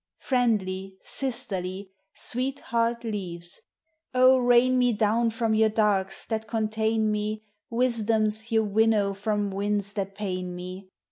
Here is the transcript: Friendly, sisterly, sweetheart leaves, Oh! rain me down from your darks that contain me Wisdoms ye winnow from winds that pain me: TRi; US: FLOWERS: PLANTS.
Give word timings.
Friendly, 0.17 0.97
sisterly, 1.03 1.91
sweetheart 2.15 3.03
leaves, 3.03 3.61
Oh! 4.15 4.39
rain 4.39 4.79
me 4.79 4.93
down 4.93 5.29
from 5.29 5.53
your 5.53 5.69
darks 5.69 6.25
that 6.25 6.47
contain 6.47 7.11
me 7.11 7.43
Wisdoms 7.69 8.51
ye 8.51 8.57
winnow 8.57 9.13
from 9.13 9.51
winds 9.51 9.93
that 9.93 10.15
pain 10.15 10.55
me: 10.55 10.55
TRi; 10.65 10.75
US: 10.79 10.81
FLOWERS: 10.81 10.83
PLANTS. 10.87 10.93